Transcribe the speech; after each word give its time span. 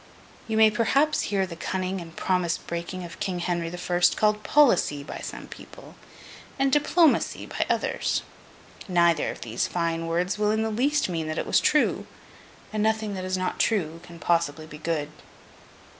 You 0.47 0.57
may 0.57 0.71
perhaps 0.71 1.29
hear 1.29 1.45
the 1.45 1.55
cunning 1.55 2.01
and 2.01 2.15
promise 2.15 2.57
breaking 2.57 3.03
of 3.03 3.19
King 3.19 3.37
Henry 3.37 3.69
the 3.69 3.77
First, 3.77 4.17
called 4.17 4.41
'policy' 4.41 5.03
by 5.03 5.19
some 5.19 5.45
people, 5.45 5.93
and 6.57 6.71
'diplomacy' 6.71 7.45
by 7.45 7.67
others. 7.69 8.23
Neither 8.87 9.29
of 9.29 9.41
these 9.41 9.67
fine 9.67 10.07
words 10.07 10.39
will 10.39 10.49
in 10.49 10.63
the 10.63 10.71
least 10.71 11.07
mean 11.07 11.27
that 11.27 11.37
it 11.37 11.45
was 11.45 11.59
true; 11.59 12.07
and 12.73 12.81
nothing 12.81 13.13
that 13.13 13.25
is 13.25 13.37
not 13.37 13.59
true 13.59 13.99
can 14.01 14.17
possibly 14.17 14.65
be 14.65 14.79
good. 14.79 15.09